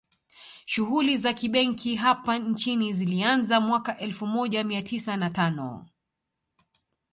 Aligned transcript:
Shughuli 0.65 1.17
za 1.17 1.33
kibenki 1.33 1.95
hapa 1.95 2.37
nchini 2.39 2.93
zilianza 2.93 3.59
mwaka 3.61 3.97
elfu 3.97 4.27
moja 4.27 4.63
mia 4.63 4.81
tisa 4.81 5.17
na 5.17 5.29
tano 5.29 5.85